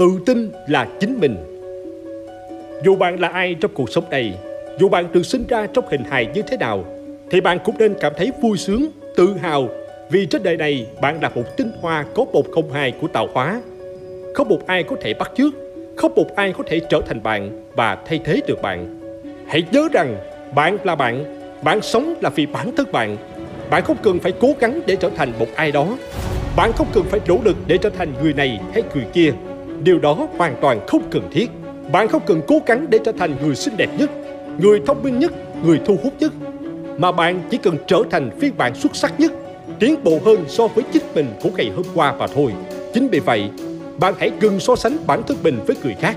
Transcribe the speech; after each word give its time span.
Tự 0.00 0.18
tin 0.26 0.50
là 0.66 0.88
chính 1.00 1.20
mình. 1.20 1.36
Dù 2.84 2.96
bạn 2.96 3.20
là 3.20 3.28
ai 3.28 3.54
trong 3.60 3.70
cuộc 3.74 3.90
sống 3.90 4.04
này, 4.10 4.34
dù 4.78 4.88
bạn 4.88 5.12
được 5.12 5.26
sinh 5.26 5.44
ra 5.48 5.66
trong 5.66 5.84
hình 5.90 6.04
hài 6.04 6.26
như 6.26 6.42
thế 6.42 6.56
nào, 6.56 6.84
thì 7.30 7.40
bạn 7.40 7.58
cũng 7.64 7.74
nên 7.78 7.94
cảm 8.00 8.12
thấy 8.16 8.32
vui 8.42 8.58
sướng, 8.58 8.86
tự 9.16 9.34
hào. 9.42 9.68
Vì 10.10 10.26
trên 10.26 10.42
đời 10.42 10.56
này, 10.56 10.86
bạn 11.00 11.22
là 11.22 11.28
một 11.28 11.56
tinh 11.56 11.72
hoa 11.80 12.04
có 12.14 12.24
một 12.24 12.50
không 12.50 12.72
hai 12.72 12.92
của 13.00 13.08
tạo 13.08 13.28
hóa. 13.32 13.62
Không 14.34 14.48
một 14.48 14.66
ai 14.66 14.82
có 14.82 14.96
thể 15.00 15.14
bắt 15.14 15.32
chước, 15.36 15.54
không 15.96 16.14
một 16.14 16.36
ai 16.36 16.52
có 16.52 16.64
thể 16.66 16.80
trở 16.88 17.00
thành 17.06 17.22
bạn 17.22 17.64
và 17.76 17.98
thay 18.06 18.20
thế 18.24 18.40
được 18.46 18.62
bạn. 18.62 19.00
Hãy 19.46 19.64
nhớ 19.72 19.88
rằng, 19.92 20.16
bạn 20.54 20.78
là 20.84 20.94
bạn 20.94 21.24
bạn 21.62 21.82
sống 21.82 22.14
là 22.20 22.30
vì 22.30 22.46
bản 22.46 22.76
thân 22.76 22.92
bạn. 22.92 23.16
Bạn 23.70 23.84
không 23.84 23.96
cần 24.02 24.18
phải 24.18 24.32
cố 24.40 24.54
gắng 24.60 24.80
để 24.86 24.96
trở 24.96 25.10
thành 25.16 25.32
một 25.38 25.48
ai 25.54 25.72
đó. 25.72 25.96
Bạn 26.56 26.72
không 26.72 26.86
cần 26.92 27.04
phải 27.04 27.20
nỗ 27.28 27.38
lực 27.44 27.56
để 27.66 27.78
trở 27.78 27.90
thành 27.90 28.12
người 28.22 28.32
này 28.32 28.60
hay 28.72 28.82
người 28.94 29.04
kia. 29.12 29.32
Điều 29.84 29.98
đó 29.98 30.28
hoàn 30.38 30.56
toàn 30.60 30.80
không 30.86 31.02
cần 31.10 31.28
thiết. 31.32 31.50
Bạn 31.92 32.08
không 32.08 32.22
cần 32.26 32.40
cố 32.46 32.60
gắng 32.66 32.86
để 32.90 32.98
trở 33.04 33.12
thành 33.18 33.36
người 33.42 33.54
xinh 33.54 33.76
đẹp 33.76 33.88
nhất, 33.98 34.10
người 34.58 34.80
thông 34.86 35.02
minh 35.02 35.18
nhất, 35.18 35.32
người 35.64 35.80
thu 35.86 35.96
hút 36.02 36.12
nhất. 36.20 36.32
Mà 36.98 37.12
bạn 37.12 37.40
chỉ 37.50 37.56
cần 37.56 37.76
trở 37.86 38.02
thành 38.10 38.30
phiên 38.40 38.52
bản 38.56 38.74
xuất 38.74 38.96
sắc 38.96 39.20
nhất, 39.20 39.32
tiến 39.78 40.04
bộ 40.04 40.18
hơn 40.24 40.44
so 40.48 40.66
với 40.66 40.84
chính 40.92 41.02
mình 41.14 41.26
của 41.42 41.50
ngày 41.56 41.70
hôm 41.76 41.86
qua 41.94 42.12
và 42.12 42.26
thôi. 42.34 42.52
Chính 42.94 43.08
vì 43.08 43.18
vậy, 43.18 43.50
bạn 44.00 44.14
hãy 44.18 44.30
ngừng 44.40 44.60
so 44.60 44.76
sánh 44.76 44.96
bản 45.06 45.22
thân 45.22 45.36
mình 45.42 45.58
với 45.66 45.76
người 45.84 45.94
khác. 46.00 46.16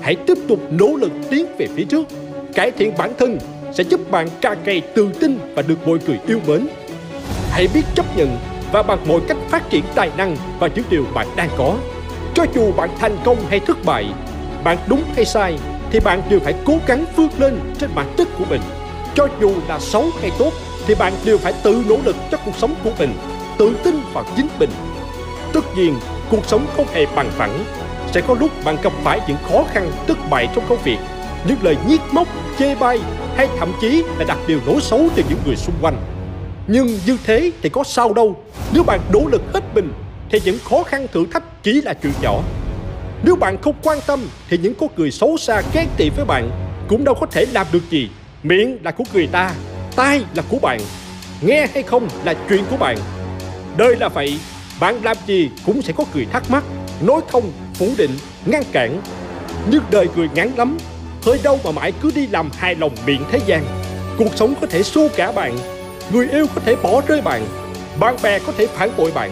Hãy 0.00 0.16
tiếp 0.26 0.38
tục 0.48 0.58
nỗ 0.70 0.96
lực 0.96 1.12
tiến 1.30 1.46
về 1.58 1.66
phía 1.76 1.84
trước. 1.84 2.06
Cải 2.54 2.70
thiện 2.70 2.92
bản 2.98 3.10
thân 3.18 3.38
sẽ 3.72 3.84
giúp 3.84 4.10
bạn 4.10 4.28
càng 4.40 4.58
ngày 4.64 4.82
tự 4.94 5.08
tin 5.20 5.38
và 5.54 5.62
được 5.62 5.86
mọi 5.86 5.98
người 6.06 6.18
yêu 6.26 6.38
mến. 6.46 6.66
Hãy 7.50 7.68
biết 7.74 7.82
chấp 7.94 8.16
nhận 8.16 8.28
và 8.72 8.82
bằng 8.82 8.98
mọi 9.08 9.20
cách 9.28 9.36
phát 9.48 9.70
triển 9.70 9.84
tài 9.94 10.10
năng 10.16 10.36
và 10.58 10.68
những 10.74 10.84
điều 10.90 11.04
bạn 11.14 11.26
đang 11.36 11.48
có 11.58 11.76
cho 12.34 12.44
dù 12.54 12.72
bạn 12.72 12.90
thành 12.98 13.16
công 13.24 13.36
hay 13.48 13.60
thất 13.60 13.84
bại, 13.84 14.06
bạn 14.64 14.78
đúng 14.86 15.02
hay 15.16 15.24
sai 15.24 15.58
thì 15.90 16.00
bạn 16.00 16.22
đều 16.30 16.40
phải 16.40 16.54
cố 16.64 16.74
gắng 16.86 17.04
vươn 17.16 17.28
lên 17.38 17.60
trên 17.78 17.90
bản 17.94 18.06
chất 18.16 18.28
của 18.38 18.44
mình. 18.50 18.60
Cho 19.14 19.28
dù 19.40 19.52
là 19.68 19.78
xấu 19.78 20.04
hay 20.20 20.30
tốt 20.38 20.52
thì 20.86 20.94
bạn 20.94 21.12
đều 21.24 21.38
phải 21.38 21.52
tự 21.62 21.84
nỗ 21.88 21.96
lực 22.04 22.16
cho 22.30 22.38
cuộc 22.44 22.56
sống 22.56 22.74
của 22.84 22.90
mình, 22.98 23.12
tự 23.58 23.76
tin 23.84 24.00
vào 24.12 24.24
chính 24.36 24.48
mình. 24.58 24.70
Tất 25.52 25.76
nhiên, 25.76 25.94
cuộc 26.30 26.46
sống 26.46 26.66
không 26.76 26.86
hề 26.92 27.06
bằng 27.16 27.30
phẳng. 27.30 27.64
Sẽ 28.12 28.20
có 28.20 28.36
lúc 28.40 28.50
bạn 28.64 28.76
gặp 28.82 28.92
phải 29.04 29.20
những 29.28 29.36
khó 29.50 29.64
khăn, 29.72 29.92
thất 30.06 30.18
bại 30.30 30.48
trong 30.54 30.64
công 30.68 30.78
việc, 30.84 30.98
những 31.48 31.58
lời 31.62 31.76
nhiếc 31.88 32.00
móc, 32.12 32.28
chê 32.58 32.74
bai 32.74 33.00
hay 33.36 33.48
thậm 33.58 33.72
chí 33.80 34.02
là 34.18 34.24
đặt 34.28 34.38
điều 34.46 34.60
nói 34.66 34.76
xấu 34.80 35.08
từ 35.16 35.22
những 35.28 35.38
người 35.46 35.56
xung 35.56 35.74
quanh. 35.82 35.96
Nhưng 36.66 36.86
như 37.06 37.16
thế 37.24 37.50
thì 37.62 37.68
có 37.68 37.84
sao 37.84 38.12
đâu 38.12 38.36
Nếu 38.72 38.82
bạn 38.82 39.00
nỗ 39.12 39.20
lực 39.32 39.42
hết 39.54 39.60
mình 39.74 39.92
thì 40.30 40.40
những 40.44 40.58
khó 40.64 40.82
khăn 40.82 41.06
thử 41.12 41.26
thách 41.32 41.62
chỉ 41.62 41.80
là 41.80 41.94
chuyện 41.94 42.12
nhỏ. 42.22 42.42
Nếu 43.22 43.36
bạn 43.36 43.62
không 43.62 43.74
quan 43.82 43.98
tâm 44.06 44.20
thì 44.48 44.58
những 44.58 44.74
con 44.74 44.88
người 44.96 45.10
xấu 45.10 45.36
xa 45.36 45.62
ghen 45.74 45.88
tị 45.96 46.10
với 46.16 46.24
bạn 46.24 46.50
cũng 46.88 47.04
đâu 47.04 47.14
có 47.14 47.26
thể 47.26 47.46
làm 47.52 47.66
được 47.72 47.90
gì. 47.90 48.08
Miệng 48.42 48.78
là 48.82 48.90
của 48.90 49.04
người 49.12 49.26
ta, 49.26 49.54
tai 49.96 50.24
là 50.34 50.42
của 50.48 50.58
bạn. 50.58 50.80
Nghe 51.40 51.66
hay 51.74 51.82
không 51.82 52.08
là 52.24 52.34
chuyện 52.48 52.64
của 52.70 52.76
bạn. 52.76 52.96
Đời 53.76 53.96
là 53.96 54.08
vậy, 54.08 54.38
bạn 54.80 55.04
làm 55.04 55.16
gì 55.26 55.50
cũng 55.66 55.82
sẽ 55.82 55.92
có 55.96 56.04
người 56.14 56.26
thắc 56.32 56.50
mắc, 56.50 56.64
nói 57.00 57.20
không, 57.32 57.52
phủ 57.74 57.88
định, 57.98 58.10
ngăn 58.46 58.62
cản. 58.72 59.02
Nhưng 59.70 59.82
đời 59.90 60.08
người 60.16 60.28
ngắn 60.34 60.52
lắm, 60.56 60.78
hơi 61.22 61.40
đâu 61.42 61.60
mà 61.64 61.70
mãi 61.70 61.92
cứ 62.02 62.10
đi 62.14 62.26
làm 62.26 62.50
hài 62.56 62.74
lòng 62.74 62.92
miệng 63.06 63.22
thế 63.30 63.40
gian. 63.46 63.64
Cuộc 64.18 64.36
sống 64.36 64.54
có 64.60 64.66
thể 64.66 64.82
xô 64.82 65.08
cả 65.16 65.32
bạn, 65.32 65.58
người 66.12 66.28
yêu 66.28 66.46
có 66.54 66.60
thể 66.64 66.76
bỏ 66.82 67.02
rơi 67.06 67.20
bạn, 67.20 67.46
bạn 68.00 68.16
bè 68.22 68.38
có 68.38 68.52
thể 68.58 68.66
phản 68.66 68.90
bội 68.96 69.12
bạn, 69.14 69.30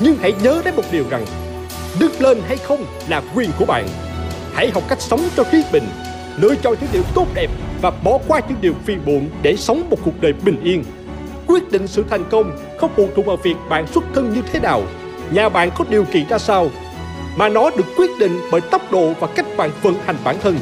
nhưng 0.00 0.16
hãy 0.16 0.32
nhớ 0.42 0.62
đến 0.64 0.76
một 0.76 0.84
điều 0.90 1.04
rằng, 1.10 1.26
Đứng 2.00 2.20
lên 2.20 2.40
hay 2.46 2.56
không 2.56 2.84
là 3.08 3.22
quyền 3.34 3.50
của 3.58 3.64
bạn. 3.64 3.88
Hãy 4.54 4.70
học 4.74 4.82
cách 4.88 5.00
sống 5.00 5.20
cho 5.36 5.44
riêng 5.52 5.66
mình, 5.72 5.84
Lựa 6.36 6.54
chọn 6.54 6.74
những 6.80 6.90
điều 6.92 7.02
tốt 7.14 7.26
đẹp 7.34 7.50
Và 7.82 7.90
bỏ 7.90 8.18
qua 8.28 8.40
những 8.48 8.58
điều 8.60 8.74
phiền 8.84 9.00
muộn 9.06 9.30
Để 9.42 9.56
sống 9.56 9.90
một 9.90 9.96
cuộc 10.04 10.20
đời 10.20 10.32
bình 10.32 10.60
yên. 10.62 10.84
Quyết 11.46 11.70
định 11.70 11.86
sự 11.86 12.04
thành 12.10 12.24
công, 12.30 12.56
Không 12.78 12.90
phụ 12.96 13.08
thuộc 13.16 13.26
vào 13.26 13.36
việc 13.36 13.56
bạn 13.68 13.86
xuất 13.86 14.04
thân 14.14 14.32
như 14.34 14.42
thế 14.52 14.60
nào, 14.60 14.82
Nhà 15.30 15.48
bạn 15.48 15.70
có 15.78 15.84
điều 15.88 16.04
kiện 16.04 16.28
ra 16.28 16.38
sao, 16.38 16.70
Mà 17.36 17.48
nó 17.48 17.70
được 17.70 17.86
quyết 17.96 18.10
định 18.18 18.40
bởi 18.52 18.60
tốc 18.60 18.92
độ 18.92 19.12
Và 19.20 19.26
cách 19.26 19.46
bạn 19.56 19.70
vận 19.82 19.94
hành 20.06 20.16
bản 20.24 20.36
thân. 20.42 20.58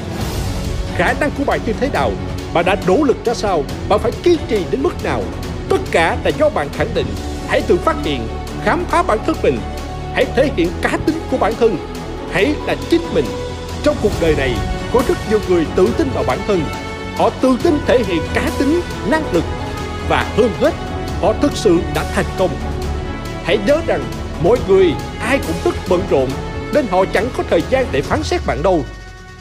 Khả 0.97 1.13
năng 1.21 1.31
của 1.39 1.45
bạn 1.45 1.61
như 1.67 1.73
thế 1.73 1.89
nào 1.93 2.11
Bạn 2.55 2.65
đã 2.65 2.77
nỗ 2.87 2.97
lực 3.05 3.17
ra 3.25 3.35
sao, 3.35 3.65
Bạn 3.89 3.99
phải 3.99 4.13
kiên 4.23 4.39
trì 4.49 4.65
đến 4.71 4.83
mức 4.83 5.05
nào, 5.05 5.23
Tất 5.69 5.79
cả 5.91 6.17
là 6.25 6.31
do 6.39 6.49
bạn 6.49 6.69
khẳng 6.73 6.95
định. 6.95 7.07
Hãy 7.49 7.61
tự 7.61 7.77
phát 7.77 7.97
hiện 8.05 8.42
khám 8.65 8.85
phá 8.85 9.03
bản 9.03 9.19
thân 9.27 9.37
mình. 9.43 9.59
Hãy 10.15 10.25
thể 10.37 10.51
hiện 10.57 10.69
cá 10.83 10.99
tính 11.07 11.17
của 11.31 11.37
bản 11.37 11.53
thân. 11.61 11.77
Hãy 12.31 12.55
là 12.67 12.77
chính 12.91 13.03
mình. 13.15 13.25
Trong 13.83 13.97
cuộc 14.03 14.13
đời 14.21 14.35
này, 14.39 14.55
có 14.93 15.03
rất 15.09 15.19
nhiều 15.31 15.41
người 15.49 15.67
tự 15.77 15.89
tin 15.99 16.09
vào 16.15 16.25
bản 16.27 16.39
thân. 16.47 16.61
Họ 17.17 17.31
tự 17.31 17.57
tin 17.63 17.79
thể 17.87 17.99
hiện 18.07 18.23
cá 18.35 18.51
tính, 18.59 18.81
năng 19.09 19.33
lực 19.33 19.45
và 20.09 20.33
hơn 20.37 20.51
hết, 20.61 20.75
họ 21.21 21.33
thực 21.43 21.53
sự 21.55 21.79
đã 21.95 22.05
thành 22.15 22.25
công. 22.39 22.51
Hãy 23.45 23.59
nhớ 23.67 23.81
rằng, 23.87 24.05
mọi 24.43 24.59
người, 24.69 24.93
ai 25.21 25.39
cũng 25.47 25.57
rất 25.65 25.75
bận 25.89 26.01
rộn, 26.11 26.29
nên 26.75 26.87
họ 26.91 27.05
chẳng 27.05 27.29
có 27.37 27.45
thời 27.51 27.63
gian 27.71 27.87
để 27.93 28.03
phán 28.03 28.23
xét 28.23 28.41
bạn 28.47 28.63
đâu. 28.63 28.85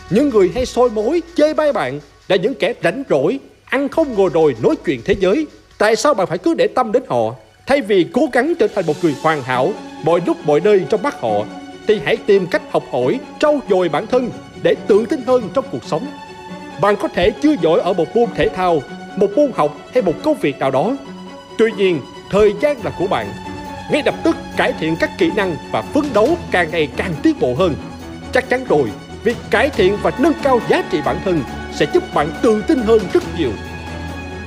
Những 0.10 0.30
người 0.30 0.52
hay 0.56 0.66
soi 0.66 0.90
mối 0.90 1.22
chê 1.36 1.54
bai 1.54 1.74
bạn 1.74 2.00
là 2.28 2.36
những 2.36 2.54
kẻ 2.54 2.74
rảnh 2.84 3.04
rỗi, 3.10 3.40
ăn 3.66 3.90
không 3.90 4.14
ngồi 4.14 4.30
rồi 4.34 4.56
nói 4.64 4.76
chuyện 4.86 5.02
thế 5.06 5.16
giới. 5.20 5.48
Tại 5.78 5.96
sao 5.96 6.14
bạn 6.14 6.28
phải 6.28 6.38
cứ 6.38 6.54
để 6.54 6.68
tâm 6.68 6.92
đến 6.92 7.04
họ? 7.10 7.36
Thay 7.72 7.82
vì 7.82 8.06
cố 8.14 8.30
gắng 8.34 8.54
trở 8.60 8.68
thành 8.68 8.86
một 8.86 9.04
người 9.04 9.16
hoàn 9.22 9.44
hảo 9.44 9.74
mọi 10.04 10.22
lúc 10.26 10.38
mọi 10.46 10.60
nơi 10.60 10.86
trong 10.90 11.04
mắt 11.04 11.22
họ, 11.22 11.46
thì 11.88 12.02
hãy 12.06 12.18
tìm 12.18 12.48
cách 12.48 12.62
học 12.72 12.84
hỏi, 12.92 13.20
trau 13.40 13.60
dồi 13.70 13.90
bản 13.90 14.08
thân 14.08 14.30
để 14.64 14.76
tự 14.88 15.06
tin 15.06 15.22
hơn 15.22 15.50
trong 15.54 15.66
cuộc 15.72 15.84
sống. 15.84 16.08
Bạn 16.82 16.96
có 16.96 17.08
thể 17.08 17.32
chưa 17.42 17.56
giỏi 17.62 17.80
ở 17.80 17.94
một 17.94 18.16
môn 18.16 18.30
thể 18.36 18.50
thao, 18.50 18.82
một 19.16 19.28
môn 19.36 19.52
học 19.56 19.78
hay 19.94 20.02
một 20.02 20.14
công 20.24 20.38
việc 20.38 20.60
nào 20.60 20.72
đó. 20.72 20.92
Tuy 21.58 21.72
nhiên, 21.78 22.02
thời 22.30 22.54
gian 22.62 22.78
là 22.84 22.92
của 23.00 23.08
bạn. 23.08 23.28
Ngay 23.92 24.02
lập 24.06 24.16
tức 24.24 24.36
cải 24.58 24.74
thiện 24.80 24.96
các 25.00 25.10
kỹ 25.18 25.32
năng 25.36 25.56
và 25.72 25.82
phấn 25.82 26.04
đấu 26.14 26.38
càng 26.52 26.72
ngày 26.72 26.88
càng 26.98 27.14
tiến 27.24 27.36
bộ 27.40 27.56
hơn. 27.58 27.76
Chắc 28.34 28.50
chắn 28.50 28.66
rồi, 28.70 28.90
việc 29.24 29.38
cải 29.50 29.70
thiện 29.70 29.98
và 30.04 30.12
nâng 30.20 30.34
cao 30.44 30.60
giá 30.70 30.84
trị 30.92 31.00
bản 31.06 31.18
thân 31.26 31.44
sẽ 31.74 31.86
giúp 31.94 32.14
bạn 32.14 32.32
tự 32.42 32.64
tin 32.68 32.78
hơn 32.78 33.00
rất 33.14 33.24
nhiều. 33.38 33.52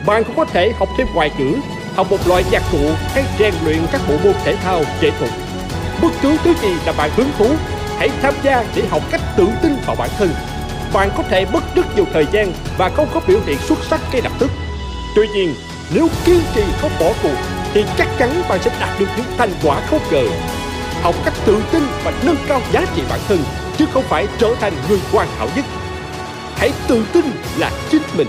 Bạn 0.06 0.24
cũng 0.24 0.36
có 0.36 0.44
thể 0.44 0.72
học 0.78 0.88
thêm 0.98 1.06
ngoại 1.14 1.30
ngữ 1.38 1.54
học 1.96 2.10
một 2.10 2.28
loại 2.28 2.44
nhạc 2.50 2.62
cụ 2.72 2.90
hay 3.14 3.24
rèn 3.38 3.54
luyện 3.64 3.78
các 3.92 4.00
bộ 4.08 4.14
môn 4.24 4.34
thể 4.44 4.56
thao 4.56 4.82
nghệ 5.00 5.10
thuật. 5.18 5.30
Bất 6.02 6.08
cứ 6.22 6.36
thứ 6.44 6.54
gì 6.62 6.74
là 6.86 6.92
bạn 6.92 7.10
hứng 7.16 7.30
thú, 7.38 7.46
hãy 7.98 8.10
tham 8.22 8.34
gia 8.42 8.64
để 8.74 8.82
học 8.90 9.02
cách 9.10 9.20
tự 9.36 9.48
tin 9.62 9.76
vào 9.86 9.96
bản 9.96 10.10
thân. 10.18 10.30
Bạn 10.92 11.10
có 11.16 11.22
thể 11.30 11.46
mất 11.52 11.74
rất 11.74 11.96
nhiều 11.96 12.04
thời 12.12 12.26
gian 12.32 12.52
và 12.78 12.88
không 12.88 13.08
có 13.14 13.20
biểu 13.26 13.38
hiện 13.46 13.58
xuất 13.58 13.78
sắc 13.90 14.00
ngay 14.12 14.22
lập 14.22 14.32
tức. 14.38 14.50
Tuy 15.16 15.28
nhiên, 15.28 15.54
nếu 15.94 16.08
kiên 16.24 16.40
trì 16.54 16.62
không 16.80 16.90
bỏ 17.00 17.12
cuộc 17.22 17.36
thì 17.74 17.84
chắc 17.98 18.08
chắn 18.18 18.42
bạn 18.48 18.58
sẽ 18.62 18.70
đạt 18.80 19.00
được 19.00 19.08
những 19.16 19.26
thành 19.38 19.50
quả 19.62 19.80
không 19.90 20.00
ngờ. 20.10 20.24
Học 21.02 21.14
cách 21.24 21.34
tự 21.44 21.62
tin 21.72 21.82
và 22.04 22.12
nâng 22.22 22.36
cao 22.48 22.60
giá 22.72 22.84
trị 22.96 23.02
bản 23.10 23.20
thân 23.28 23.38
chứ 23.78 23.86
không 23.92 24.04
phải 24.08 24.26
trở 24.38 24.54
thành 24.60 24.72
người 24.88 24.98
hoàn 25.12 25.28
hảo 25.38 25.48
nhất. 25.56 25.64
Hãy 26.56 26.70
tự 26.88 27.04
tin 27.12 27.24
là 27.58 27.70
chính 27.90 28.02
mình. 28.16 28.28